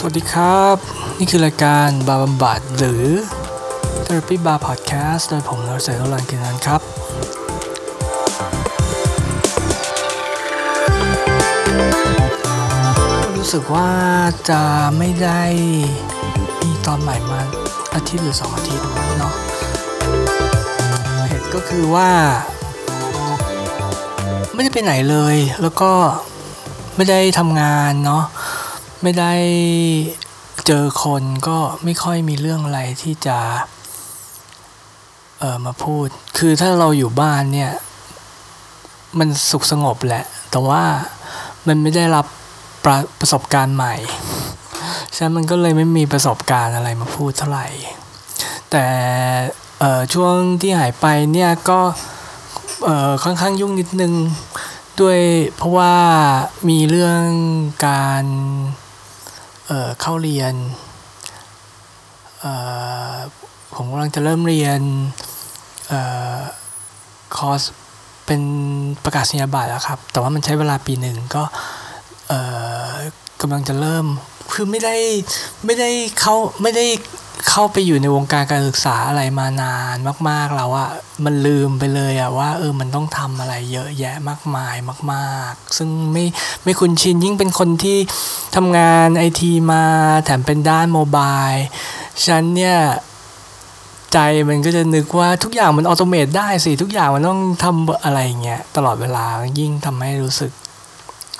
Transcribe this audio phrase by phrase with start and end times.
[0.00, 0.76] สวัสดีครับ
[1.18, 3.06] นี่คือรายการบาบำบัดหรือ
[4.04, 6.80] Therapy Bar Podcast โดยผมนรเสกรันกินันครับ
[13.36, 13.90] รู้สึกว่า
[14.50, 14.62] จะ
[14.98, 15.42] ไม่ได้
[16.62, 17.40] มีตอนใหม่มา
[17.94, 18.84] อาทิตย์หรือสองอาทิตย์
[19.18, 19.34] เนาะ
[21.28, 22.10] เหตุก็คือว่า
[24.54, 25.92] ไม่ได้ไปไหนเลย แล้วก็
[26.96, 28.24] ไม่ได้ทำงานเนาะ
[29.02, 29.32] ไม่ได้
[30.66, 33.38] เจอคนก็ไม่ค่อยมีเรื่องอะไรที่จะ
[35.38, 36.06] เออมาพูด
[36.38, 37.72] คือถ้าเราอยู่บ้านเนี่ย
[39.18, 40.82] มันสุขสงบแหละ แต่ว่า
[41.66, 42.26] มันไม่ได้รับ
[42.84, 43.94] ประประสบการณ์ใหม่
[45.14, 47.66] ฉะนั้นมันก็เลยไม่มีประสบการณ์อะไรมาพูดเท่าไหร่
[48.70, 48.86] แต่
[49.80, 51.80] เอ่อช่วงที่หายไปเนี่ยก็
[52.84, 54.12] เอ่อค่อนข้างยุ่งนิดนึง
[55.00, 55.20] ด้วย
[55.56, 55.94] เพราะว่า
[56.68, 57.22] มีเรื่อง
[57.86, 58.24] การ
[59.70, 60.54] เออเข้าเรียน
[62.40, 62.46] เอ
[63.14, 63.16] อ
[63.74, 64.80] ผมกำลังจะเริ่มเรียน
[65.92, 65.94] อ
[66.36, 66.38] อ
[67.36, 67.62] คอร์ส
[68.26, 68.42] เป็น
[69.04, 71.42] ประกาศนียบัตรแล้วครับ แต่ว่ามันใช้เวลาปีหนึ่งก็
[72.28, 72.32] เอ
[72.92, 72.94] อ
[73.40, 74.06] กำลังจะเริ่ม
[74.52, 74.96] คือไม่ได้
[75.64, 76.86] ไม่ได้เข้าไม่ได้
[77.48, 79.96] เข้าไปอยู่ในวงการการศึกษาอะไรมานาน
[80.28, 80.90] มาก ๆ แล้วอะ
[81.24, 84.76] มันลืมไปเลยอะว่าเออมันต้องทำอะไรเยอะแยะมากมาย
[85.12, 86.24] มาก ๆ ซึ่งไม่
[86.64, 87.98] ไม่คุ้นชินยิ่งเป็นคนที่
[88.56, 89.82] ทำงานไอทีมา
[90.24, 91.48] แถมเป็นด้านโมบาย
[92.26, 92.76] ฉันเนี่ย
[94.12, 99.24] ใจมันก็จะนึกว่าทุกอย่างมันออโตเมตได้สิ ทุกอย่างมันต้องทำอะไรอย่างเงี้ยตลอดเวลา
[99.60, 100.52] ยิ่งทำให้รู้สึก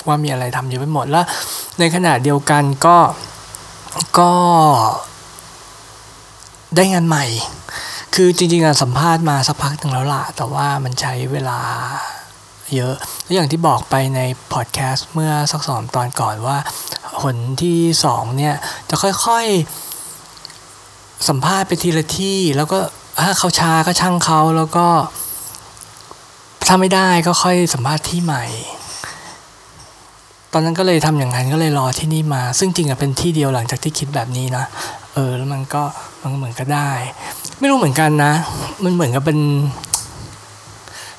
[0.07, 1.27] ว่ามีอะไรทำเยอะไปหมดแล้ว
[1.79, 2.99] ในขณะเดียวกันก็
[4.19, 4.33] ก็
[6.77, 7.25] ได้งานใหม่
[8.15, 11.61] คือจริงๆอะสัมภาษณ์มาสักพักหนึ่งแล้วล่ะ แต่ว่ามันใช้เวลา
[12.75, 14.21] เยอะแล้วอย่างที่บอกไปใน
[14.53, 16.59] พอดแคสต์เมื่อสักสองตอนก่อนว่า
[17.23, 18.55] หนที่สองเนี่ย
[18.91, 22.79] จะค่อยๆ สัมภาษณ์ไปทีละที่ แล้วก็
[23.23, 24.87] ถ้าเขาช้าก็ช่างเขาแล้วก็
[26.67, 28.45] ถ้าไม่ได้ก็ค่อยสัมภาษณ์ที่ใหม่
[30.53, 34.65] ตอนนั้นก็เลยทำอย่างนั้นก็เลยรอที่นี่มา ซึ่งจริงอะเป็นที่เดียวหลังจากที่คิดแบบนี้นะ
[35.19, 35.83] ออแล้วมันก็
[36.23, 36.91] มันเหมือนก็ได้
[37.59, 38.33] ไม่รู้เหมือนกันนะ
[38.85, 39.39] มันเหมือนกับเป็น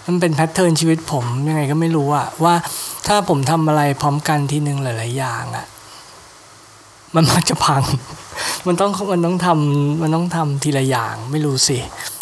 [0.05, 2.53] มันเป็นแพทเทิร์นชีวิตผมยังไงก็ไม่รู้อะว่า
[3.07, 5.65] ถ้าผมทำอะไรพร้อมกันทีหนึ่งหลาย ๆ อย่างอะ
[7.15, 7.83] มันมักจะพัง
[8.67, 11.79] มันต้องมันต้องทำมันต้องทำทีละอย่างไม่รู้สิ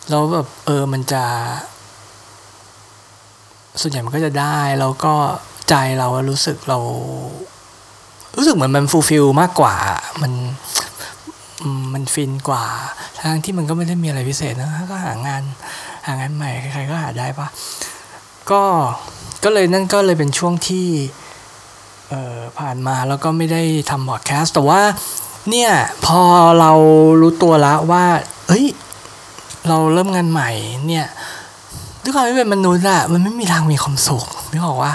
[0.09, 1.23] แล้วแบบเออมันจะ
[3.81, 5.13] ส่วนใหญ่มันก็จะได้แล้วก็
[5.69, 6.79] ใจเรารู้สึกเรา
[8.35, 9.75] รู้สึกเหมือนมัน fulfill มากกว่า
[10.21, 10.31] มัน
[11.94, 12.63] มันฟินกว่า
[13.18, 15.44] ทั้งที่มันก็ไม่ได้มีอะไรพิเศษนะก็หางาน
[16.06, 17.47] หางานใหม่ใครๆก็หาได้ปะ
[18.51, 18.62] ก็
[19.44, 20.88] ก็เลยนั่นก็เลยเป็นช่วงที่
[22.09, 24.81] เอ่อผ่านมาแล้วก็ไม่ได้ทำพอดแคสต์แต่ว่า
[25.50, 25.72] เนี่ย
[26.06, 26.19] พอ
[26.59, 26.72] เรา
[27.22, 28.06] รู้ตัวแล้วว่า
[28.47, 28.66] เฮ้ย
[29.67, 30.50] เราเริ่มงานใหม่
[30.88, 31.06] เนี่ย
[32.03, 34.94] ด้วยความที่เป็นมนุษย์อะมันไม่มีทางมีความสุขนึกออกว่า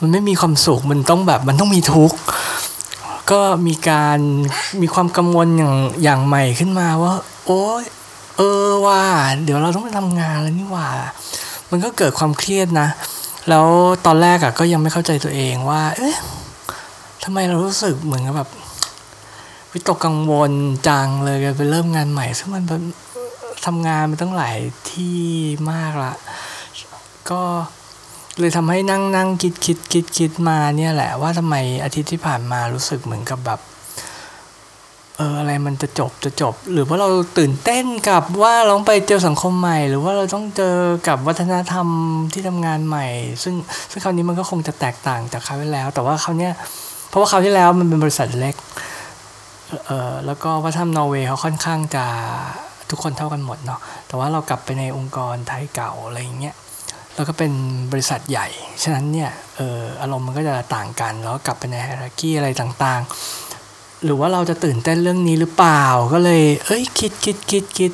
[0.00, 2.18] มันไม่มีความสุขมันต้องแบบมันต้องมีทุกข์
[3.30, 4.18] ก็มีการ
[4.80, 7.14] มีความกังวลอย่างอย่างใหม่ขึ้นมาว่า
[7.46, 7.84] โอ้ย
[8.36, 9.02] เออว่า
[9.44, 10.88] เดี๋ยวเราต้องไปทำงานแล้วนี่ว่า
[11.70, 12.88] มันก็เกิดความเครียดนะ
[13.48, 13.66] แล้ว
[14.06, 16.16] ตอนแรกอะก็ยังไม่เข้าใจตัวเองว่า เอ๊ะ
[17.24, 18.50] ทำไมเรารู้สึกเหมือนกับแบบ
[19.72, 20.52] วิตกกังวล
[20.88, 22.64] จังเลยไปเริ่มงานใหม่ ซึ่งมัน
[23.66, 24.56] ทำงานมาตั้งหลาย
[24.90, 25.18] ที่
[25.72, 26.14] มากละ
[27.30, 27.42] ก็
[28.40, 33.60] เลยทำให้นั่งนั่งคิดคิดคิดคิดมาเนี่ยแหละว่าทำไมอาทิตย์ที่ผ่านมารู้สึกเหมือนกับแบบ
[35.16, 37.08] เอออะไรมันจะจบจะจบ หรือว่าเรา
[37.38, 40.76] ตื่นเต้นกับว่าเราต้องไปเจอสังคมใหม่ หรือว่าเราต้องเจอ
[41.08, 41.88] กับวัฒนธรรม
[42.32, 43.06] ที่ทำงานใหม่
[43.42, 43.54] ซึ่ง
[43.90, 46.52] ซึ่งคราวนี้มันก็คงจะแตกต่างจากคราวที่แล้ว แต่ว่าคราวเนี้ย
[47.08, 48.54] เพราะว่าคราวที่แล้วมันเป็นบริษัทเล็ก
[49.86, 52.04] เออแล้วก็วัฒนธรรมนอร์เวย์เขาค่อนข้างจะ
[52.90, 56.54] ทุกคนเท่ากันหมดเนาะแต่ว่าเรากลับไปในองค์กรไทยเก่าอะไรอย่างเงี้ย
[57.14, 57.52] แล้วก็เป็น
[57.92, 58.46] บริษัทใหญ่
[58.82, 67.92] ฉะนั้นเนี่ยเอออารมณ์มันก็จะต่างกัน แล้วกลับไปในไฮรักีอะไรต่างๆ หรือว่าเราจะตื่นเต้นเรื่องนี้หรือเปล่า ก็เลย เอ้ยคิดคิดคิดคิด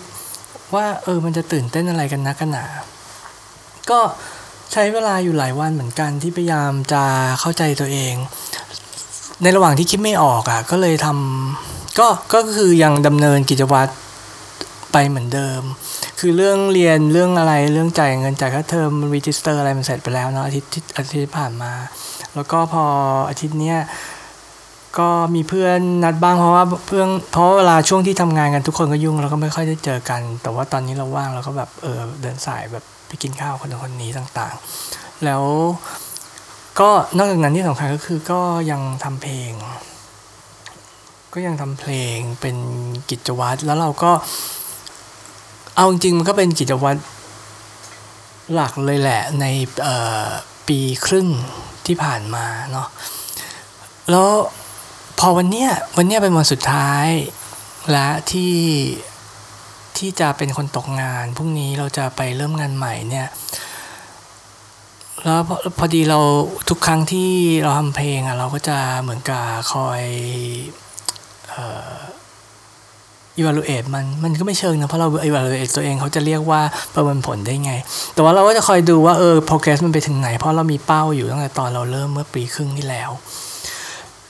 [0.74, 2.66] ว่าเออมันจะตื่นเต้นอะไรกันนะกันหนา
[3.90, 4.00] ก็
[4.72, 7.02] ใช้เวลาอยู่หลายวันเหมือนกันที่พยายามจะ
[7.40, 8.14] เข้าใจตัวเอง
[9.42, 13.90] ในระหว่างที่คิดไม่ออกอะ่ะก็เลยทำก็ก็คือยังดำเนินกิจวัตร
[14.92, 15.62] ไปเหมือนเดิม
[16.22, 21.72] คือเรื่องเรียนเรื่องอะไรเรื่องจ่ายเงินจ่ายค่าเทอม register อะไรมันเสร็จไปแล้วเนาะอาทิตย์อาทิตย์ผ่านมา
[22.34, 22.84] แล้วก็พอ
[23.28, 23.78] อาทิตย์เนี้ย
[24.98, 35.42] ก็มีเพื่อนนัดบ้างเพราะว่าเพื่อนเพราะเวลาช่วงที่ทำงานกันทุกคนก็ยุ่งเราก็ไม่ค่อยได้เจอกัน แต่ว่าตอนนี้เราว่างเราก็แบบเออเดินสายแบบไปกินข้าวคนคนนี้ต่างๆ แล้ว
[36.80, 38.40] ก็นอกจากนั้นที่สำคัญก็คือก็
[38.70, 39.52] ยังทำเพลง
[41.34, 42.56] ก็ยังทำเพลงเป็น
[43.10, 44.12] กิจวัตรแล้วเราก็
[45.74, 47.00] เอาจริงมันก็เป็นกิจวัตร
[48.52, 49.46] หลักเลยแหละใน
[50.68, 51.28] ปีครึ่ง
[51.86, 52.88] ที่ผ่านมาเนาะ
[54.10, 54.28] แล้ว
[55.18, 57.06] พอวันเนี้ยวันเนี้ยเป็นวันสุดท้าย
[57.90, 58.54] และที่
[59.98, 63.28] ที่จะเป็นคนตกงานพรุ่งนี้เราจะไปเริ่มงานใหม่เนี่ย
[65.24, 65.40] แล้ว
[65.78, 66.20] พอดีเรา
[66.68, 67.30] ทุกครั้งที่
[67.62, 70.02] เราทำเพลงอะเราก็จะเหมือนกับคอย
[71.48, 71.64] เอ่
[71.94, 71.96] อ
[73.40, 76.60] evaluate มันมันก็ไม่เชิงนะ เพราะเรา evaluate ตัวเองเขาจะเรียกว่า
[76.94, 77.72] ประเมินผลได้ไง
[78.14, 83.10] แต่ว่าเราก็จะคอยดูว่าเออ progress มันไปถึงไหน เพราะเรามีเป้าอยู่ตั้งแต่ตอนเราเริ่มเมื่อปีครึ่งที่แล้ว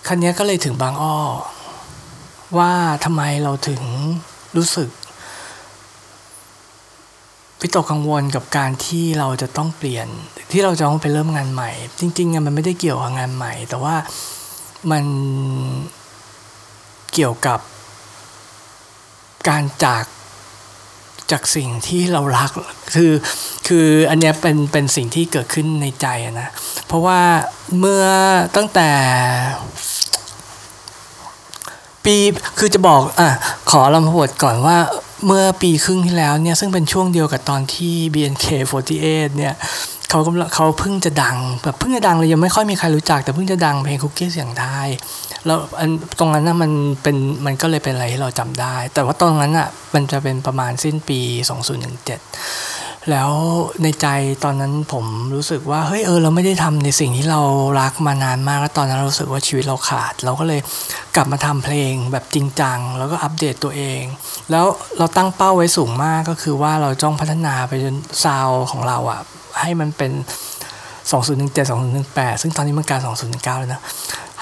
[0.06, 1.16] คันนี้ก็เลยถึงบางอ้อ
[2.58, 2.72] ว่า
[3.04, 3.82] ทำไมเราถึง
[4.56, 4.88] รู้สึก
[7.60, 10.06] วิตกกังวลกับการที่เราจะต้องเปลี่ยน
[10.52, 11.70] ที่เราจะต้องไปเริ่มงานใหม่
[12.00, 13.94] จริงๆมันไม่ได้เกี่ยวกับงานใหม่ แต่ว่า
[14.90, 15.04] มัน
[17.12, 17.60] เกี่ยวกับ
[19.48, 20.04] การจาก
[21.30, 22.50] จากสิ่งที่เรารัก
[22.94, 23.12] คือ
[23.66, 26.06] คืออันนี้เป็นเป็นสิ่งที่เกิดขึ้นในใจ
[26.40, 26.48] นะ
[26.86, 27.20] เพราะว่า
[27.78, 28.04] เมื่อ
[28.56, 28.90] ตั้งแต่
[32.04, 32.16] ปี
[32.58, 33.28] คือจะบอกอะ
[33.70, 34.78] ขอลำพวดก่อนว่า
[35.26, 39.54] เมื่อปีครึ่งที่แล้วเนี่ย ซึ่งเป็นช่วงเดียวกับตอนที่ BNK48 เนี่ย
[40.10, 44.88] เขากำลังเขาเพิ่งจะดังแบบเพิ่งจะดังเลยยังไม่ค่อยมีใครรู้จักแต่เพิ่งจะดังเพลงคุกกี้เสียงไทย
[45.46, 46.70] แล้วอันตรงนั้นน่ะมัน
[47.02, 47.16] เป็น
[47.46, 51.20] มันก็เลยเป็นอะไรที่เราจำได้ แต่ว่าตรงนั้นอะมันจะเป็นประมาณสิ้นปี
[51.94, 53.30] 2017 แล้ว
[53.82, 54.06] ในใจ
[54.44, 55.04] ตอนนั้นผม
[55.34, 57.40] รู้สึกว่าเฮ้ยเออเราไม่ได้ทำในสิ่งที่เรา
[57.80, 60.60] รักมานานมากแล้วตอนนั้นเรู้สึกว่าชีวิตเราขาด เราก็เลย
[61.16, 64.02] กลับมาทำเพลงแบบจริงจัง แล้วก็อัปเดตตัวเอง
[64.50, 64.66] แล้ว
[64.98, 69.20] เราตั้งเป้าไว้สูงมากก็คือว่าเราจ้องพัฒนาไปจนซาวของเราอะ
[69.60, 70.12] ให้มันเป็น
[71.10, 73.00] 2017 2018 ซึ่งตอนนี้มันการ
[73.30, 73.82] 2019 แล้วนะ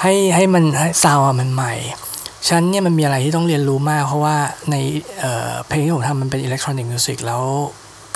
[0.02, 0.64] ให้ให้มัน
[1.02, 1.74] ซาวมันใหม่
[2.48, 4.36] ฉันเนี่ยมันมีอะไรที่ต้องเรียนรู้มาก เพราะว่า
[4.70, 4.76] ใน
[5.18, 7.42] เเพลงที่ผมทำมันเป็นอิเล็กทรอนิกส์มิวสิกแล้ว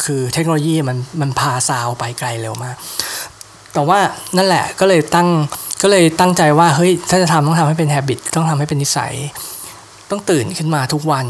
[0.04, 2.76] คือเทคโนโลยีมันมันพาซาวไปไกลเร็วมาก
[3.72, 3.98] แต่ว่า
[4.36, 5.28] นั่นแหละก็เลยตั้ง
[5.82, 9.14] ก็เลยตั้งใจว่าเฮ้ยถ้าจะทำต้องทำให้เป็นแฮบิตต้องทำให้เป็นนิสัย
[10.10, 11.26] ต้องตื่นขึ้นมาทุกวัน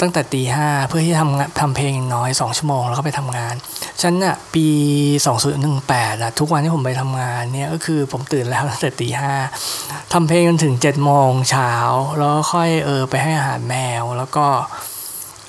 [0.00, 3.54] ตั้งแต่ตีห้าเพื่อที่ทำทำเพลงน้อยสองชั่วโมง แล้วก็ไปทำงาน
[4.02, 4.66] ฉันน่ะปี
[5.26, 9.32] สองศูนย์หนึ่งแปดอะทุกวันที่ผมไปทำงานเนี่ยก็คือผมตื่นแล้วตั้งแต่ตีห้า
[10.12, 11.72] ทำเพลงจนถึงเจ็ดโมงเช้า
[12.18, 14.46] แล้วค่อยเออไปให้อาหารแมว แล้วก็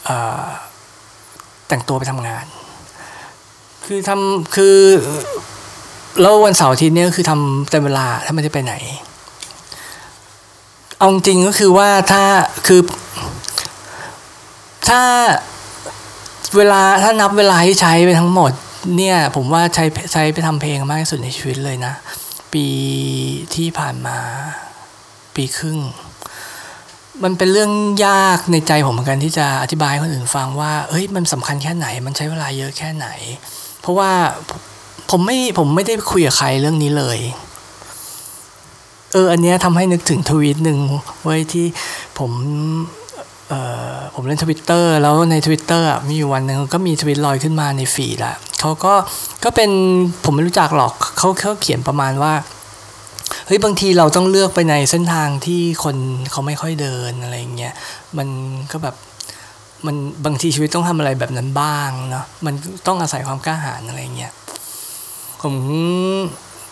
[0.05, 0.09] เอ
[0.41, 0.43] อ
[1.67, 2.45] แต่งตัวไปทำงาน
[3.85, 4.77] คือทำคือ
[6.21, 8.73] แล้ววันเสาร์อาทิตย์เนี่ยคือทำเต็มเวลาถ้าไม่ได้ไปไหน
[10.97, 12.23] เอาจริงก็คือว่าถ้า
[12.67, 12.81] คือ
[14.87, 15.01] ถ้า
[16.57, 18.51] เวลาถ้านับเวลาที่ใช้ไปทั้งหมด
[18.97, 21.93] เนี่ยผมว่าใช้ใช้ไปทำเพลงมากที่สุดในชีวิตเลยนะ
[22.53, 22.67] ปี
[23.55, 24.17] ที่ผ่านมา
[25.35, 25.79] ปีครึ่ง
[27.23, 27.71] มันเป็นเรื่อง
[28.05, 33.07] ยากในใจผมเหมือนกันที่จะอธิบายให้คนอื่นฟังว่าเฮ้ยมันสำคัญแค่ไหน มันใช้เวลาเยอะแค่ไหน
[33.81, 34.11] เพราะว่า
[35.11, 37.19] ผมไม่ผมไม่ได้คุยกับใครเรื่องนี้เลย
[39.13, 40.79] เอออันเนี้ยทำให้นึกถึงทวีตหนึ่ง
[41.23, 41.65] ไว้ที่
[42.19, 42.31] ผม
[44.15, 48.93] ผมเล่นทวิตเตอร์แล้วในทวิตเตอร์มีอยู่วันหนึ่งก็มีทวิตลอยขึ้นมาใน feed อะเขาก็
[49.43, 49.69] ก็เป็น
[50.25, 52.33] ผมไม่รู้จักหรอกเขาเขาเขียนประมาณว่า
[53.45, 55.95] เฮ้ยบางทีเราต้องเลือกไปในเส้นทางที่คน
[56.31, 57.73] เขาไม่ค่อยเดินอะไรเงี้ย
[58.17, 58.27] มัน
[58.71, 58.95] ก็แบบ
[59.85, 62.53] มันบางทีชีวิตต้องทำอะไรแบบนั้นบ้างเนาะมัน
[62.87, 64.33] ต้องอาศัยความกล้าหาญอะไรเงี้ย
[65.41, 65.55] ผม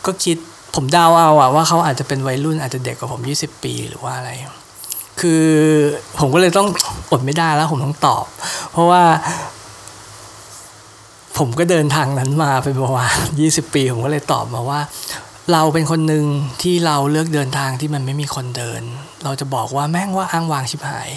[0.06, 0.38] ก็คิด
[0.76, 4.32] ผมเดาเอาอะว่าเขาอาจจะเป็นวัยรุ่นอาจจะเด็กกว่าผม 20 ปีหรือว่าอะไร
[5.20, 5.46] คือ
[6.20, 6.68] ผมก็เลยต้อง
[7.12, 8.26] อดไม่ได้แล้วผมต้องตอบ
[8.72, 9.04] เพราะว่า
[11.38, 14.80] ผมก็เดินทางนั้นมาเป็นประมาณยี่สิบปี ผมก็เลยตอบมาว่า
[15.52, 16.26] เราเป็นคนหนึ่ง
[16.62, 18.82] ที่เราเลือกเดินทางที่มันไม่มีคนเดิน
[19.24, 21.10] เราจะบอกว่าแม่งว่าอ้างวางชิบหาย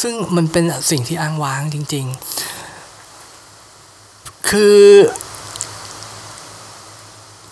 [0.00, 2.06] ซึ่งมันเป็นสิ่งที่อ้างวางจริง
[3.46, 4.80] ๆ คือ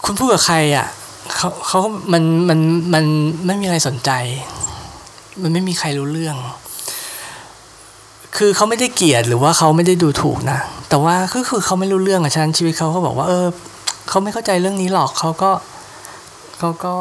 [0.05, 0.87] คุณพูดกับใครอะ
[1.37, 1.81] เขาเขา
[2.13, 2.61] มันมัน
[2.95, 3.05] มัน
[3.47, 4.11] ไม่มีอะไรสนใจ
[5.43, 6.37] มันไม่มีใครรู้เรื่อง
[8.37, 13.47] คือเขาไม่ได้เกลียดหรือว่าเขาไม่ได้ดูถูกนะ แต่ว่าก็คือเขาไม่รู้เรื่องอะฉะนั้นชีวิตเขาก็บอกว่า เออ
[14.09, 15.51] เขาไม่เข้าใจเรื่องนี้หรอกเขาก็
[16.59, 16.95] เขาก็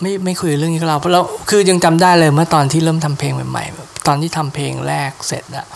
[0.00, 5.66] ไม่ไม่คุยเรื่องนี้กับเราเพราะเราคือยังจำได้เลยเมื่อตอนที่เริ่มทำเพลงใหม่ๆตอนที่ทำเพลงแรกเสร็จอะ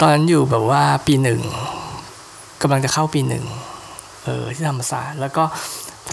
[0.00, 1.40] ตอนนั้นอยู่แบบว่าปีหนึ่ง
[2.62, 3.44] กำลังจะเข้าปีหนึ่ง
[4.24, 5.42] เออที่ธรรมศาสตร์แล้วก็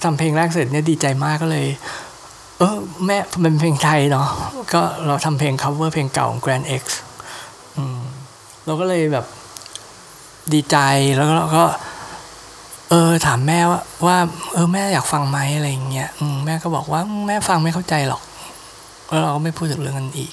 [0.04, 1.68] ทำเพลงแรกเสร็จเนี่ยดีใจมากก็เลย
[2.60, 4.28] เออแม่เป็นเพลงไทยเนาะ
[4.74, 6.84] ก็เราทำเพลง cover เพลงเก่าของ Grand X
[7.78, 8.00] อืม
[8.66, 9.26] เราก็เลยแบบ
[10.54, 10.78] ดีใจ
[11.16, 11.64] แล้วเราก็
[12.90, 14.18] เออ ถามแม่ว่าว่า
[14.54, 16.10] เออแม่อยากฟังไหมอะไรเงี้ย
[16.46, 18.22] แม่ก็บอกว่าแม่ฟังไม่เข้าใจหรอก
[19.10, 20.32] แล้วเราก็ไม่พูดถึงเรื่องนั้นอีก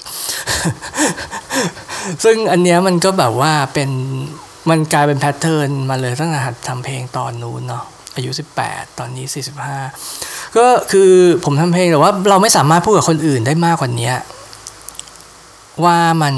[2.23, 3.89] ซึ่งอันเนี้ยมันก็แบบว่าเป็น
[4.69, 7.83] มันกลายเป็นแพทเทิร์นมาเลยตั้งแต่หัดทำเพลงตอนนู้นเนาะ
[8.15, 8.31] อายุ
[8.63, 9.25] 18 ตอนนี้
[9.91, 11.11] 45 ก็คือ
[11.45, 14.13] ผมทำเพลงแต่ว่าเราไม่สามารถพูดกับคนอื่นได้มากกว่านี้
[15.85, 16.35] ว่ามัน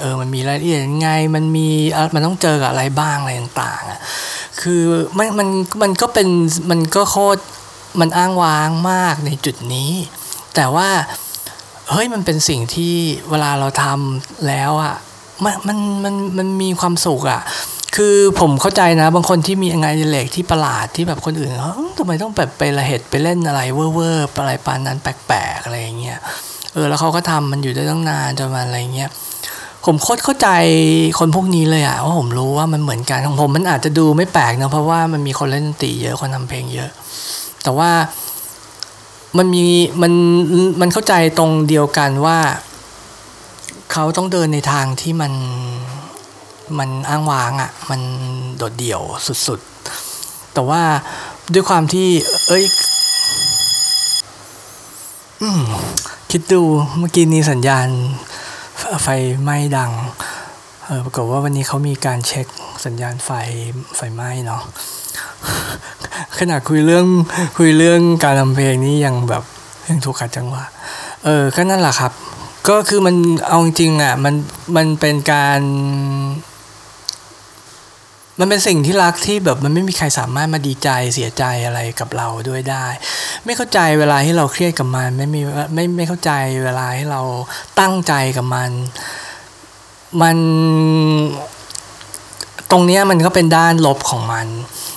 [0.00, 1.68] เออมันมีรายละเอียดยังไงมันมี
[2.14, 4.00] มันต้องเจอกับอะไรบ้างอะไรต่างๆอะ
[4.60, 4.82] คือ
[5.18, 5.48] มันมัน
[5.82, 6.28] มันก็เป็น
[6.70, 7.40] มันก็โคตร
[8.00, 9.90] มันอ้างว้างมากในจุดนี้
[10.54, 10.88] แต่ว่า
[11.90, 12.94] เฮ้ยมันเป็นสิ่งที่
[13.30, 14.94] เวลาเราทำแล้วอะ
[15.44, 17.42] มันมันมันมันมีความสุขอะ
[17.96, 26.18] คือผมเข้าใจนะ บางคนที่มีงานเล็กที่ประหลาดที่แบบคนอื่นเขาทำไมต้องแบบไประเหตุไปเล่นอะไรเว่อร์อะไรปานนั้นแปลกๆอะไรอย่างเงี้ย
[26.72, 29.10] เออแล้วเขาก็ทำมันอยู่ได้ตั้งนานจนมาอะไรเงี้ย
[29.84, 30.48] ผมโคตรเข้าใจ
[31.18, 36.90] คนพวกนี้เลยอะว่าผมรู้ว่ามันเหมือนกันของผมมันอาจจะดูไม่แปลกนะเพราะว่ามันมีคนเล่นดนตรีเยอะคนทำเพลงเยอะ
[37.62, 37.90] แต่ว่า
[39.38, 39.64] มันมี
[40.02, 40.12] มัน
[40.80, 42.38] มันเข้าใจตรงเดียวกันว่า
[43.92, 45.32] เขาต้องเดินในทางที่มัน
[46.78, 48.00] มันอ้างว้างอะ่ะมัน
[48.56, 49.00] โดดเดี่ยว
[49.46, 50.82] สุดๆ แต่ว่า
[51.52, 52.08] ด้วยความที่
[52.48, 52.64] เอ้ย
[56.30, 56.62] คิดดู
[56.98, 57.88] เมื่อกี้นี้สัญญาณ
[59.02, 59.08] ไฟ
[59.42, 59.92] ไหม้ดัง
[60.86, 62.46] เออปรากฏว่าวันนี้เขามีการเช็ค
[62.84, 63.30] สัญญาณไฟ
[63.96, 64.62] ไฟไหม้เนาะ
[66.38, 67.06] ขนาดคุยเรื่อง
[67.58, 69.42] คุยเรื่องการทำเพลงนี่ยังแบบ
[69.88, 70.64] ยังถูกขัดจังหวะ
[71.24, 72.12] เออก็นั่นแหละครับ
[72.68, 73.14] ก็คือมัน
[73.48, 74.34] เอาจริงอะมัน
[74.76, 75.60] มันเป็นการ
[78.38, 82.86] มันเป็นสิ่งที่รักที่แบบมันไม่มีใครสามารถมาดีใจเสียใจอะไรกับเราด้วยได้
[83.44, 85.40] ไม่เข้าใจเวลาที่เราเครียดกับมัน ไม่มี
[85.74, 86.32] ไม่ไม่เข้าใจ
[86.64, 87.22] เวลาที่เรา
[87.80, 88.70] ตั้งใจกับมัน
[90.22, 90.36] มัน
[92.70, 94.46] ตรงนี้มันก็เป็นด้านลบของมัน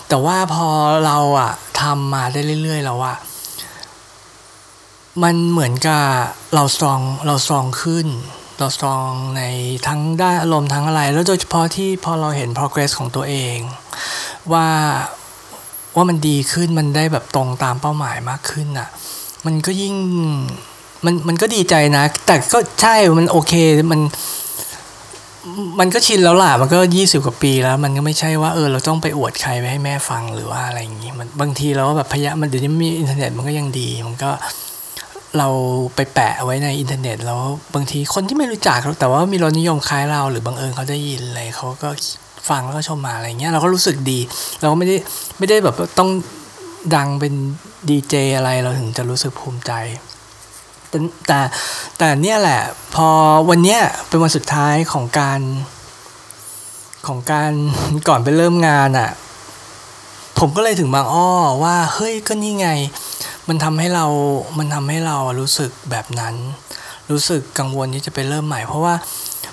[0.10, 0.68] แต่ว่าพอ
[1.06, 1.52] เราอะ
[1.82, 3.18] ทำมาได้เรื่อย ๆ แล้วอะ
[5.24, 6.04] มันเหมือนกับ
[6.56, 8.08] เราสรองเราสรองขึ้น
[8.58, 9.44] เราสตรองใน
[9.88, 13.58] ทั้งด้านอารมณ์ทั้งอะไร แล้วโดยเฉพาะที่พอเราเห็น progress ของตัวเอง
[14.54, 14.68] ว่า
[15.96, 18.90] ว่ามันดีขึ้นมันได้แบบตรงตามเป้าหมายมากขึ้นอะ
[19.46, 19.96] มันก็ยิ่ง
[21.06, 23.54] มันมันก็ดีใจนะ แต่ก็ใช่มันโอเค
[23.92, 24.02] มัน
[25.80, 34.32] มันก็ชินแล้วล่ะ มันก็ยี่สิบกว่าปีแล้ว มันก็ไม่ใช่ว่าเออเราต้องไปอวดใครไปให้แม่ฟังหรือว่าอะไรอย่างงี้ มันบางทีเราก็แบบพยามันเดี๋ยวนี้มีอินเทอร์เน็ตมันก็ยังดี มันก็
[35.38, 35.48] เรา
[35.96, 37.42] ไปแปะไว้ในอินเทอร์เน็ต แล้ว
[37.76, 41.90] บางทีคนที่ไม่รู้จักแต่ว่ามีรสนิยมคล้ายเรา หรือบังเอิญเขาได้ยินอะไรเขาก็
[42.50, 44.20] ฟังแล้วก็ชมมาอะไรเงี้ยเราก็รู้สึกดี
[44.60, 44.98] เราก็ไม่ได้
[45.38, 46.10] ไม่ได้แบบต้อง
[46.96, 47.34] ดังเป็น
[47.90, 49.72] ดีเจอะไรเราถึงจะรู้สึกภูมิใจ
[50.90, 51.40] แต่แต่
[51.98, 52.62] แต่เนี่ยแหละ
[52.96, 53.08] พอ
[53.50, 55.40] วันเนี้ยเป็นวันสุดท้ายของการ
[57.08, 57.52] ของการ
[58.08, 59.12] ก่อนไปเริ่มงานอะ่ะ
[60.40, 61.30] ผมก็เลยถึงบางอ้อ
[61.64, 62.70] ว่า เฮ้ยก็นี่ไง
[63.50, 64.06] มันทำให้เรา
[64.58, 66.36] มันทำให้เรารู้สึกแบบนั้น
[67.12, 68.96] รู้สึกกังวลที่จะไปเริ่มใหม่ เพราะว่า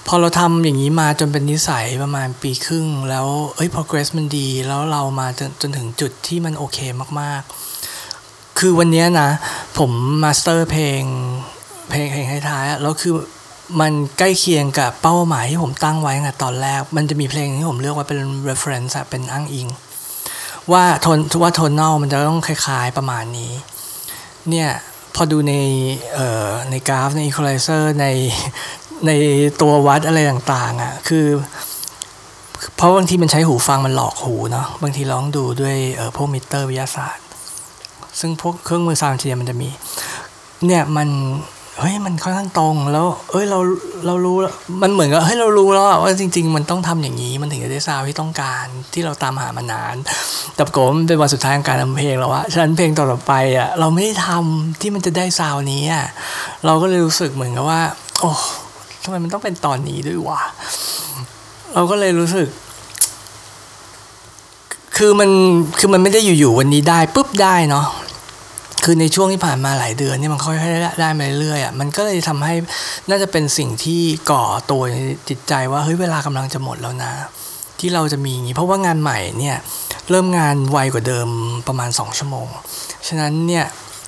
[0.06, 6.78] พอเราทำอย่างนี้มาจนเป็นนิสัยประมาณปีครึ่ง แล้วเอ้ย progress มันดี แล้วเรามาจนจนถึงจุดที่มันโอเค
[7.20, 9.30] มากๆ คือวันนี้นะ
[9.78, 9.90] ผม
[10.22, 11.02] master เพลง
[11.90, 13.14] เพลงเพลงท้ายๆแล้วคือ
[13.80, 18.18] มันใกล้เคียงกับเป้าหมายที่ผมตั้งไว้ตั้งแต่ตอนแรก มันจะมีเพลงที่ผมเลือกว่าเป็น
[18.48, 19.68] reference เป็นอ้างอิง
[20.72, 23.52] ว่าโทนว่า tonal มันจะต้องคล้ายๆประมาณนี้
[24.50, 24.68] เนี่ย
[25.14, 25.54] พอดูใน
[26.70, 28.06] ในกราฟในอีควอไลเซอร์ใน
[29.06, 29.10] ใน
[29.60, 31.26] ตัววัดอะไรต่างๆอะ่ะคือ
[32.76, 35.76] เพราะบางทีมันใช้หูฟังมันหลอกหูเนาะบางทีลองดูด้วย
[36.16, 37.24] พวกมิเตอร์วิทยาศาสตร์
[38.20, 39.70] ซึ่งพวกเครื่องมือซาวด์เทียมันจะมี
[40.66, 41.08] เนี่ยมัน
[41.78, 43.58] เฮ้ยมันค่อนข้างตรงแล้ว เอ้ยเรา
[44.06, 44.36] เรารู้
[44.82, 49.96] มันเหมือนกับเฮ้ยเรารู้แล้วว่าจริง ๆ มันต้องทำอย่างนี้มันถึงจะได้ซาวที่ต้องการที่เราตามหามานาน
[50.54, 56.06] แต่ก็มันเป็นวันสุดท้ายของการทำเพลงแล้วว่าฉะนั้นเพลงต่อไปอะเราไม่ได้ทำที่มันจะได้ซาวนี้อะ
[56.66, 57.80] เราก็เลยรู้สึกเหมือนกับว่า
[58.20, 58.32] โอ้
[59.02, 60.42] ทำไมมันต้องเป็นตอนนี้ด้วยวะ
[61.74, 62.48] เราก็เลยรู้สึก
[64.96, 65.30] คือมัน
[65.78, 67.86] คือมันไม่ได้อยู่ๆวันนี้ได้ปุ๊บได้เนาะ
[68.84, 72.54] คือในช่วงที่ผ่านมาหลายเดือนนี่มันค่อยๆได้มาเรื่อยๆอะมันก็เลยทำให้
[73.08, 74.96] น่าจะเป็นสิ่งที่ก่อตัวใน
[75.28, 77.12] จิตใจว่าเฮ้ยเวลากำลังจะหมดแล้วนะ
[77.80, 79.56] ที่เราจะมีอย่างนี้เพราะว่างานใหม่เนี่ย
[80.10, 81.28] เริ่มงานไวกว่าเดิม
[81.68, 82.46] ประมาณสองชั่วโมง
[83.08, 83.64] ฉะนั้นเนี่ย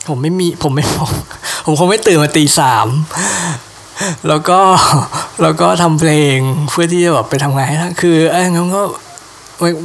[0.08, 0.84] ผมไม่มีผมไม่
[1.64, 2.86] ผมคงไม่ตื่นมาตีสาม
[4.28, 4.58] แล้วก็
[5.42, 6.36] แล้วก็ทำเพลง
[6.70, 8.82] เพื่อที่จะแบบไปทำงานให้คือไอ้งั้นก็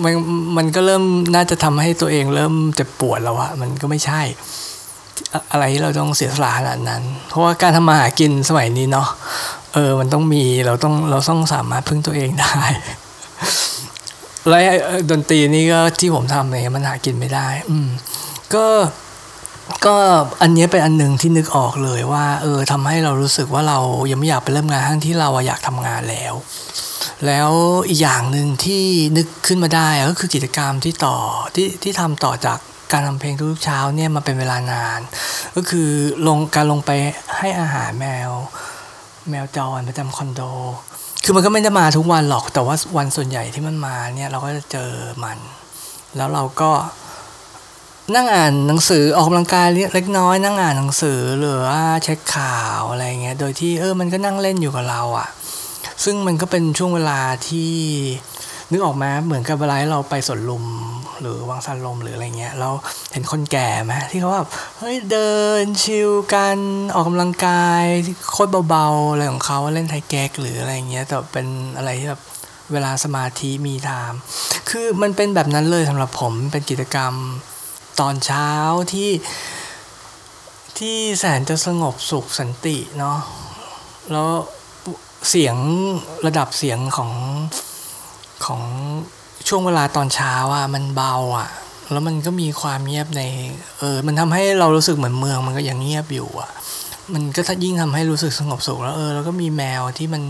[0.04, 0.14] มัน
[0.58, 1.04] มันก็เริ่ม
[1.36, 4.22] น่าจะทำให้ตัวเองเริ่มเจ็บปวดแล้วอะมันก็ไม่ใช่
[5.52, 9.08] อะไรที่เราต้องเสียสละขนาดนั้น เพราะว่าการทำมาหากินสมัยนี้เนาะ
[9.74, 12.58] เออมันต้องมีเราต้องเราต้องสามารถพึ่งตัวเองได้
[14.50, 14.60] และ
[15.12, 17.90] ดนตรีนี่ก็ที่ผมทำเนี่ยมันหากินไม่ได้ อืม
[18.54, 18.66] ก็
[19.86, 19.96] ก็
[20.42, 23.80] อันนี้เป็นอันหนึ่งที่นึกออกเลยว่า เออทำให้เรารู้สึกว่าเรา
[24.12, 26.34] ยังไม่อยากไปเริ่มงานทั้งที่เราอยากทำงานแล้ว
[27.28, 27.50] แล้ว
[27.90, 28.84] อีกอย่างหนึ่งที่
[29.18, 31.18] นึกขึ้นมาได้ก็คือกิจกรรมที่ต่อ
[31.56, 32.60] ที่ที่ทำต่อจาก
[32.92, 35.00] การทำเพลงทุกเช้าเนี่ยมาเป็นเวลานาน
[35.56, 35.90] ก็คือ
[36.28, 36.92] ลงการลงไป
[37.38, 38.32] ให้อาหารแมว
[39.30, 40.42] แมวจรประจำคอนโด
[41.24, 44.92] คือมันก็ไม่ได้มาทุกวันหรอก แต่ว่าวันส่วนใหญ่ที่มันมาเนี่ยเราก็จะเจอ
[45.24, 45.38] มัน
[46.16, 46.72] แล้วเราก็
[48.16, 55.28] นั่งอ่านหนังสือออกกำลังกายเล็กน้อย นั่งอ่านหนังสือหรือว่าเช็คข่าวอะไรเงี้ย โดยที่เออมันก็นั่งเล่นอยู่กับเราอะ่ะ
[56.04, 57.74] ซึ่งมันก็เป็นช่วงเวลาที่
[58.72, 60.66] นึกออกมาเหมือนกับเวลาเราไปสวนลุม
[61.22, 62.70] หรือวังสันลมหรืออะไรเงี้ยเรา
[63.12, 64.48] เห็นคนแก่ไหมที่เขาแบบ
[64.80, 66.58] เฮ้ยเดินชิลกัน
[66.94, 67.84] ออกกำลังกาย
[68.32, 71.48] โคตรเบาๆอะไรของเขาเล่นไทแก๊กหรืออะไรเงี้ยแต่เป็น
[71.78, 72.22] อะไรที่แบบ
[72.72, 74.14] เวลาสมาธิมีทาม
[74.70, 77.14] คือมันเป็นแบบนั้นเลยสำหรับผมเป็นกิจกรรม
[78.00, 78.50] ตอนเช้า
[78.94, 79.10] ที่
[80.78, 83.18] ที่แสนจะสงบสุขสันติเนาะ
[84.12, 84.30] แล้ว
[85.30, 85.58] เสียง
[86.26, 87.12] ระดับเสียงของ
[88.46, 88.62] ของ
[89.48, 91.50] ช่วงเวลาตอนเช้าอะมันเบาอะ
[91.92, 93.24] แล้วมันก็มีความเงียบใน
[93.80, 96.52] เออมันทำให้เรารู้สึกเหมือนเมืองมันก็ยังเงียบอยู่อะ
[97.14, 100.24] มันก็ยิ่งทำให้รู้สึกสงบสุขแล้วเออแล้วก็มีแมวที่มัน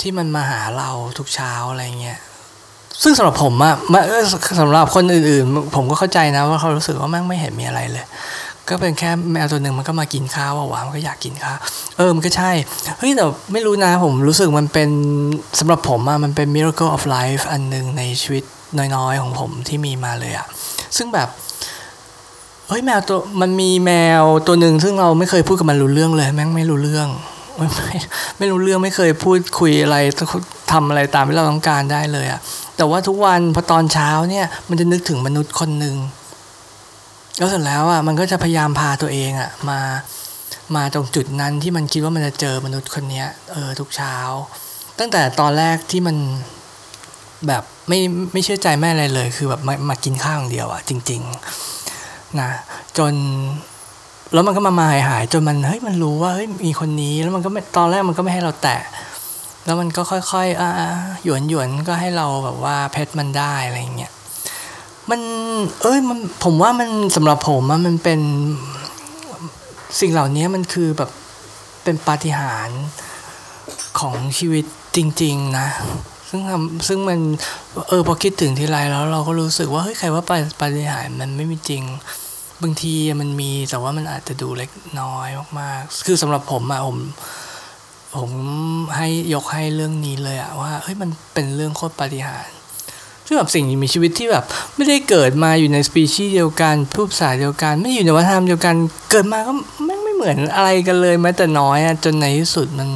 [0.00, 2.18] ที่มันมาหาเราทุกเช้าอะไรเงี้ย
[3.02, 3.74] ซึ่งสำหรับผมอะ
[4.60, 8.06] สำหรับคนอื่นๆ ผมก็เข้าใจนะว่าเขารู้สึกว่าแม่งไม่เห็นมีอะไรเลย
[8.70, 11.58] ก็เป็นแค่แมวตัวหนึ่งมันก็มากินข้าวว่าหวานมันก็อยากกินข้าว
[11.96, 12.50] เออมันก็ใช่
[12.98, 14.90] เฮ้ยแต่ไม่รู้นะผมรู้สึกมันเป็น
[15.58, 18.44] สำหรับผมอะมันเป็น miracle of life อันหนึ่งในชีวิต
[18.96, 20.46] น้อยๆ ของผมที่มีมาเลยอะ
[20.96, 21.28] ซึ่งแบบ
[22.68, 27.08] เฮ้ยแมวตัวมันมีแมวตัวหนึ่งซึ่งเราไม่เคยพูดกับมันรู้เรื่องเลยแม่งไม่รู้เรื่อง
[27.56, 27.66] ไม่
[28.38, 29.96] ไม่รู้เรื่องไม่เคยพูดคุยอะไร
[30.72, 32.40] ทำอะไรตามที่เราต้องการได้เลยอะ
[32.76, 35.96] แต่ว่าทุกวันพอตอนเช้าเนี่ยมันจะนึกถึงมนุษย์คนหนึ่ง
[37.40, 39.80] แล้วเสร็จแล้วอะมันก็จะพยายามพาตัวเองอะมา
[40.76, 44.14] มาตรงจุดนั้นที่มันคิดว่ามันจะเจอมนุษย์คนนี้เออทุกเช้า
[44.98, 46.16] ตั้งแต่ตอนแรกที่มัน
[47.46, 47.98] แบบไม่
[48.32, 51.20] ไม่เชื่อใจแม่อะไรเลย คือแบบมามากินข้าวอย่างเดียวอะจริง
[51.80, 52.50] ๆนะ
[52.98, 53.14] จน
[54.32, 58.80] แล้วมันก็มามาหายหายจนมันเฮ้ยมันรู้ว่าเฮ้ยมีคนนี้ แล้วมันก็ตอนแรกมันก็ไม่ให้เราแตะ
[59.64, 60.70] แล้วมันก็ค่อยๆอ่า
[61.24, 64.12] หยวนหยวนก็ให้เราแบบว่าเพชรมันได้อะไรเงี้ย
[65.10, 65.20] มัน
[65.82, 68.20] เอ้ยมันผมว่ามันสำหรับผมมันเป็น
[70.00, 71.10] สิ่งเหล่านี้มันคือแบบ
[71.84, 72.80] เป็นปาฏิหาริย์
[74.00, 74.64] ของชีวิต
[74.96, 75.68] จริง ๆ นะ
[76.28, 77.20] ซึ่งทำซึ่งมัน
[77.88, 80.24] เออพอคิดถึงทีไรแล้วเราก็รู้สึกว่าเฮ้ยใครว่า
[80.60, 81.82] ปาฏิหาริย์มันไม่มีจริง
[82.62, 84.70] บางทีมันมีแต่ว่ามันอาจจะดูเล็ก
[85.00, 85.28] น้อย
[85.60, 86.98] มากๆ คือสำหรับผมอะผม
[88.16, 88.30] ผม
[88.96, 92.59] ให้ยกให้เรื่องนี้เลยอะว่าเฮ้ยมันเป็นเรื่องโคตรปาฏิหาริย์
[93.30, 94.44] ซึ่งแบบสิ่งมีชีวิตที่แบบ
[94.76, 98.74] ไม่ได้เกิดมาอยู่ในสปีชีส์เดียวกันพูดภาษาเดียวกัน ไม่อยู่ในวัฒนธรรมเดียวกัน
[99.10, 99.52] เกิดมาก็
[99.84, 102.90] ไม่ไม่เหมือนอะไรกันเลยแม้แต่น้อยอะจนในที่สุดมัน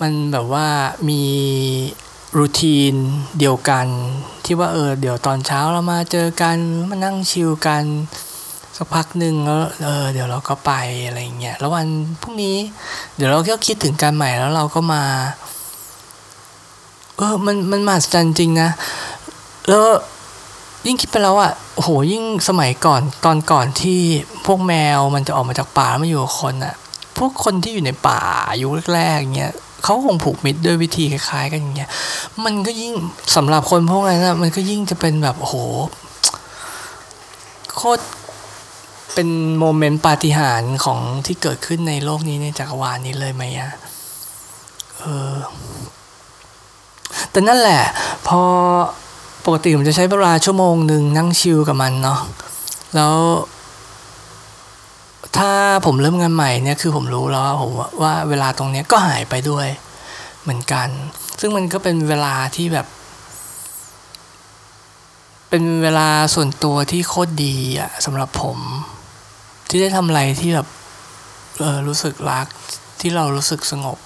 [0.00, 0.66] มันแบบว่า
[1.08, 1.22] มี
[2.38, 2.94] รูทีน
[3.38, 3.86] เดียวกัน
[4.44, 6.56] ที่ว่าเออเดี๋ยวตอนเช้าเรามาเจอกัน
[6.88, 7.84] มานั่งชิลกัน
[8.76, 10.72] สักพักหนึ่งแล้วเออเดี๋ยวเราก็ไป
[11.06, 11.86] อะไรเงี้ยแล้ววัน
[12.20, 12.56] พรุ่งนี้
[13.16, 15.02] เดี๋ยวเราก็คิดถึงการใหม่แล้วเราก็มา
[17.16, 18.70] เออมันมันมหัศจรรย์จริงนะ
[19.68, 19.84] แล้ว
[20.86, 24.00] ยิ่งคิดไปแล้วอะโอ้โหยิ่งสมัยก่อนตอนก่อนที่
[24.46, 26.74] พวกแมวมันจะออกมาจากป่ามาอยู่กับคนอะ
[27.18, 28.20] พวกคนที่อยู่ในป่า
[28.62, 29.52] ยุคแรกๆเงี้ย
[29.84, 31.90] เขาคงผูกมิตรด้วยวิธีคล้ายๆ กันอย่างเงี้ย
[32.44, 32.92] มันก็ยิ่ง
[33.36, 35.56] สำหรับคนพวกนั้นนะมันก็ยิ่งจะเป็นแบบโอ้โห
[37.76, 38.02] โคตร
[39.14, 43.70] เป็นโมเมนต์ปาฏิหาริย์ของที่เกิดขึ้นในโลกนี้ในจักรวาลนี้เลยไหมอะ
[45.00, 45.34] เออ
[47.32, 47.84] แต่นั่นแหละ
[48.28, 48.40] พอ
[49.44, 52.20] ปกติผมจะใช้เวลาชั่วโมงหนึ่งนั่งชิลกับมันเนาะ
[52.94, 53.14] แล้ว
[55.36, 55.52] ถ้า
[55.86, 57.70] ผมเริ่มงานใหม่เนี่ยคือผมรู้แล้วว่าผม
[58.02, 59.68] ว่าเวลาตรงนี้ก็หายไปด้วย
[60.42, 60.88] เหมือนกัน
[61.40, 62.86] ซึ่งมันก็เป็นเวลาที่แบบ
[65.48, 68.58] เป็นเวลาส่วนตัวที่โคตรดีอะสำหรับผม
[69.68, 70.68] ที่ได้ทำอะไรที่แบบ
[71.60, 72.46] เออรู้สึกรัก
[73.00, 73.98] ที่เรารู้สึกสงบ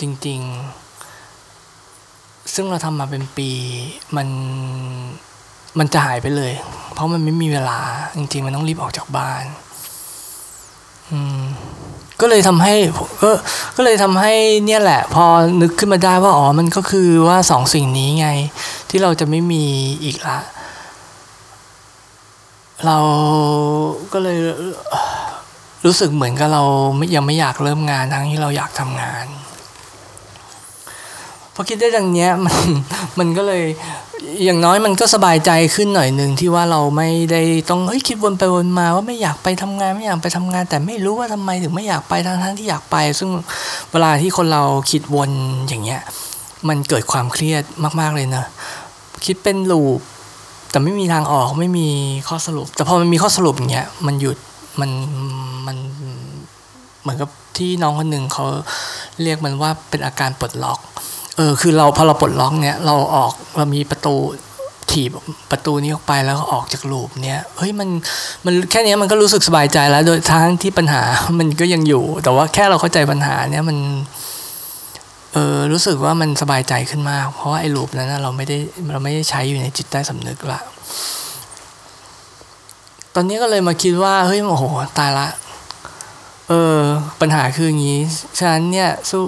[0.00, 0.83] จริง ๆ
[2.54, 3.50] ซึ่งเราทำมาเป็นปี
[4.16, 4.28] มัน
[5.78, 6.52] มันจะหายไปเลย
[6.94, 7.80] เพราะมันไม่มีเวลา
[8.16, 9.44] จริง ๆ มันต้องรีบออกจากบ้าน
[11.10, 11.40] อืม
[12.20, 12.74] ก็เลยทำให้
[13.22, 13.30] ก็
[13.76, 14.32] ก็เลยทำให้
[14.66, 15.24] เนี่ยแหละ พอ
[15.62, 18.28] นึกขึ้นมาได้ว่าอ๋อมันก็คือว่าสองสิ่งนี้ไง
[18.90, 19.64] ที่เราจะไม่มี
[20.04, 20.38] อีกละ
[22.86, 22.98] เรา
[24.12, 24.38] ก็เลย
[25.84, 26.62] รู้สึกเหมือนกับเรา
[27.14, 29.26] ยังไม่อยากเริ่มงานทั้งที่เราอยากทำงาน
[31.54, 32.56] พอคิดได้ดังเนี้ยมัน
[33.18, 33.64] มันก็เลย
[34.44, 43.30] อย่างน้อยมันก็สบายใจขึ้นหน่อยหนึ่งที่ว่าเราไม่ได้ต้องเฮ้ยคิดวนไปวนมาว่าไม่อยากไปทำงานไม่อยากไปทำงาน แต่ไม่รู้ว่าทำไมถึงไม่อยากไปทั้งทั้งที่อยากไป ซึ่ง
[43.90, 45.30] เวลาที่คนเราคิดวน
[45.68, 46.00] อย่างเงี้ย
[46.68, 47.62] มันเกิดความเครียด
[48.00, 48.44] มาก ๆเลยนะ
[49.24, 50.00] คิดเป็นลูป
[50.70, 51.88] แต่ไม่มีทางออกไม่มี
[52.28, 54.38] ข้อสรุป แต่พอมันมีข้อสรุปอย่างเงี้ยมันหยุด
[54.80, 54.90] มัน
[55.66, 55.76] มัน
[57.02, 58.44] เหมือนกับที่น้องคนหนึ่งเขา
[59.22, 60.80] เรียกมันว่าเป็นอาการปลดล็อก
[61.36, 64.14] เออคือเราพอเราปลดล็อกเนี้ยเราออกเรามีประตู
[64.90, 65.10] ถีบ
[65.50, 67.88] ประตูนี้ออกไปแล้วก็ออกจากลูปเนี้ยเฮ้ยมัน
[68.44, 71.02] มันแค่นี้มันก็รู้สึกสบายใจแล้ว โดยทั้งที่ปัญหา
[71.38, 73.78] มันก็ยังอยู่ แต่ว่าแค่เราเข้าใจปัญหาเนี้ยมัน
[75.32, 78.58] เออรู้สึกว่ามันสบายใจขึ้นมาก เพราะว่าไอ้ลูปนั้นเราไม่ได้
[78.92, 80.60] เราไม่ได้ใช้อยู่ในจิตใต้สำนึกละ
[83.14, 84.64] ตอนนี้ก็เลยมาคิดว่าเฮ้ยโอ้โห
[84.98, 85.28] ตายละ
[86.48, 86.78] เออ
[87.20, 88.00] ปัญหาคืออย่างนี้
[88.38, 89.22] ฉะนั้นเนี่ยสู้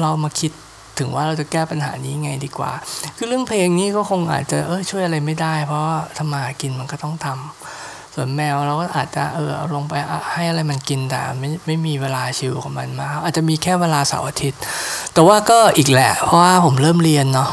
[0.00, 0.52] เรามาคิด
[0.98, 2.72] ถึงว่าเราจะแก้ปัญหานี้ไงดีกว่า
[3.16, 5.82] คือเรื่องเพลงนี้ก็คงอาจจะเออช่วยอะไรไม่ได้ เพราะ
[6.18, 9.94] ทำมากินมันก็ต้องทำส่วนแมวเราก็อาจจะเออเอาลงไป
[10.32, 14.60] ให้อะไรมันกินแต่ไม่ไม่มีเวลาชิวของมันมากอาจจะมีแค่เวลาเสาร์อาทิตย์
[15.12, 17.50] แต่ว่าก็อีกแหละ เพราะว่าผมเริ่มเรียนเนาะ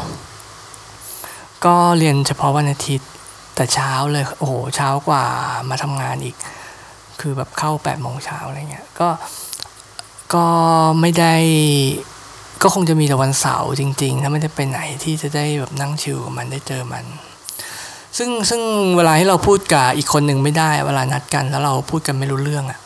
[1.66, 3.10] ก็เรียนเฉพาะวันอาทิตย์
[3.56, 5.24] แต่เช้าเลยโอ้โหเช้ากว่า
[5.70, 6.36] มาทำงานอีก
[7.22, 9.10] คือแบบเข้าแปดโมงเช้าอะไรเงี้ยก็
[10.34, 10.48] ก็
[11.02, 11.36] ไม่ได้
[12.64, 17.06] ก็คงจะมีแต่วันเสาร์จริง ๆ ถ้าไม่ได้ไปไหนที่จะได้แบบนั่งชิลกับมันได้เจอมัน
[18.18, 18.62] ซึ่งซึ่ง
[18.98, 22.80] เวลาที่เราพูดกับอีกคนหนึ่งไม่ได้ เวลานัดกันแล้วเราพูดกันไม่รู้เรื่องอะ่ะ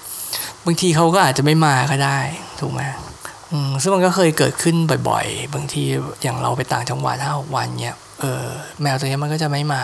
[0.65, 2.19] บางทีเขาก็อาจจะไม่มาก็ได้
[2.59, 2.81] ถูกไหม
[3.51, 4.75] อืมซึ่งมันก็เคยเกิดขึ้น
[5.09, 5.83] บ่อยๆ บางที
[6.23, 8.45] อย่างเราไปต่างจังหวัดห้าวันเนี้ยเออ
[8.81, 9.83] แมวตัวนี้มันก็จะไม่มา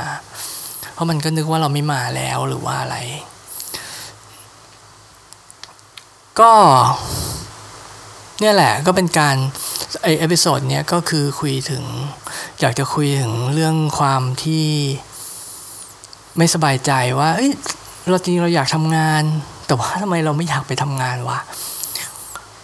[0.93, 2.97] เพราะมันก็นึกว่าเราไม่มาแล้วหรือว่าอะไร
[6.39, 6.51] ก็
[8.39, 9.37] เนี่ยแหละก็เป็นการ
[10.03, 11.83] ไอ episode เนี้ยก็คือคุยถึง
[12.59, 14.65] อยากจะคุยถึงเรื่องความที่
[16.37, 17.51] ไม่สบายใจว่า เอ้ย
[18.09, 19.23] เราจริงเราอยากทำงาน
[19.65, 21.39] แต่ว่าทำไมเราไม่อยากไปทำงานวะ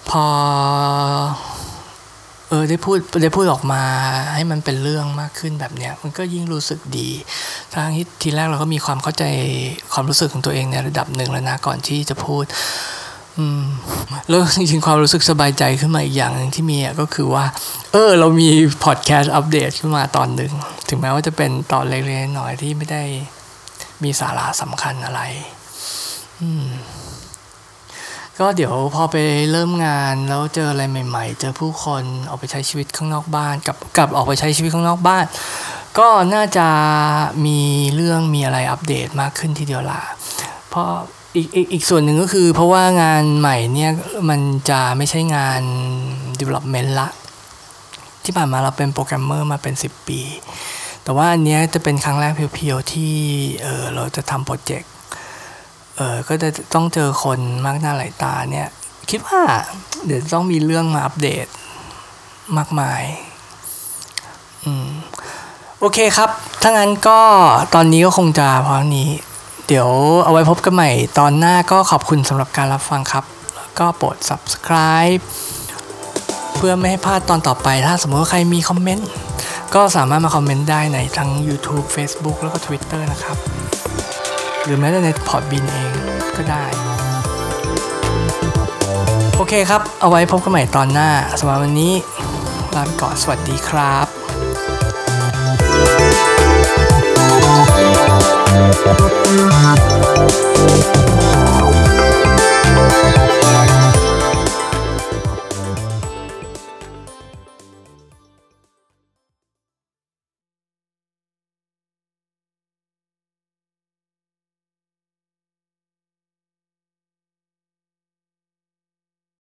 [0.10, 0.26] พอ
[2.50, 3.84] เออได้พูดได้พูดออกมา
[4.34, 7.10] ให้มันเป็นเรื่องมากขึ้นแบบเนี้ย มันก็ยิ่งรู้สึกดี
[7.74, 9.24] ทางที่ทีแรกเราก็มีความเข้าใจ
[9.94, 12.46] ความรู้สึกของตัวเองในระดับหนึ่งแล้วนะก่อนที่จะพูด
[14.30, 17.46] แล้วจริงๆความรู้สึกสบายใจขึ้นมาอีกอย่างหนึ่งที่มีก็คือว่า
[17.94, 18.50] เออ เรามี
[18.84, 20.52] พอดแคสต์อัปเดตขึ้นมาตอนหนึ่ง
[20.90, 23.04] ถึงแม้ว่าจะเป็นตอนเล็กๆหน่อยที่ไม่ได้
[24.04, 25.22] มีสาระสำคัญอะไร
[26.42, 26.66] อืม
[28.40, 29.16] ก็เดี๋ยวพอไป
[29.52, 35.26] เริ่มงานแล้วเจออะไรใหม่ ๆ เจอผู้คนออกไปใช้ชีวิตข้างนอกบ้านกับกับออกไปใช้ชีวิตข้างนอกบ้าน
[36.00, 36.68] ก็น่าจะ
[37.46, 37.60] มี
[37.96, 40.02] เรื่องมีอะไรอัปเดตมากขึ้นทีเดียวล่ะ
[40.70, 40.90] เพราะ
[41.38, 43.92] อีกอีกอีกส่วนหนึ่งก็คือเพราะว่างานใหม่เนี่ย
[44.30, 45.62] มันจะไม่ใช่งาน
[46.40, 47.08] development ละ
[48.24, 50.22] ที่ผ่านมาเราเป็นโปรแกรมเมอร์มาเป็น 10 ปี
[51.04, 53.16] แต่ว่าอันนี้จะเป็นครั้งแรกเพียวๆ ที่
[53.64, 54.92] เออเราจะทำโปรเจกต์
[55.98, 58.68] เออก็จะต้องเจอคนมากหน้าหลายตาเนี่ย
[59.10, 59.42] คิดว่า
[60.06, 61.48] เดี๋ยวต้องมีเรื่องมาอัปเดต
[62.58, 63.04] มากมาย
[64.64, 64.88] อืม
[65.80, 66.30] โอเคครับ
[66.62, 67.20] ถ้างั้นก็
[67.76, 69.10] ตอนนี้ก็คงจะพอนี้
[69.68, 69.90] เดี๋ยว
[70.24, 73.24] เอาไว้พบกันใหม่ตอนหน้าก็ขอบคุณสำหรับการรับฟังครับ
[73.56, 75.22] แล้วก็โปรด subscribe
[76.56, 79.10] เพื่อไม่ให้พลาดตอนต่อไปถ้าสมมติว่าใครมีคอมเมนต์
[79.76, 83.38] ก็สามารถมาคอมเมนต์ได้ในทั้ง YouTube Facebook แล้วก็ Twitter นะครับ
[84.64, 85.92] หรือแม้แต่ในพอร์ตบินเอง
[86.38, 86.64] ก็ได้
[89.36, 91.94] โอเคครับ เอาไว้พบกันใหม่ตอนหน้าสำหรับวันนี้
[92.76, 93.96] ลาไปก่อนสวัสดีครั
[98.06, 98.07] บ
[98.58, 98.76] Thank
[103.32, 103.37] you.